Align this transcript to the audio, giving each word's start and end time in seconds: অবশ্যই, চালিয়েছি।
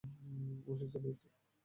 অবশ্যই, 0.61 0.89
চালিয়েছি। 0.93 1.27